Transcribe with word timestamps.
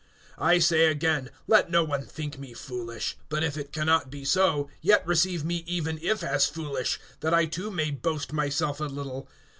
(16)I 0.39 0.63
say 0.63 0.85
again, 0.87 1.29
let 1.45 1.69
no 1.69 1.83
one 1.83 2.01
think 2.03 2.39
me 2.39 2.55
foolish; 2.55 3.17
but 3.29 3.43
if 3.43 3.55
it 3.55 3.71
can 3.71 3.85
not 3.85 4.09
be 4.09 4.25
so, 4.25 4.67
yet 4.81 5.05
receive 5.05 5.45
me 5.45 5.57
even 5.67 5.99
if 6.01 6.23
as 6.23 6.47
foolish, 6.47 6.99
that 7.19 7.35
I 7.35 7.45
too 7.45 7.69
may 7.69 7.91
boast 7.91 8.33
myself 8.33 8.79
a 8.79 8.85
little. 8.85 9.29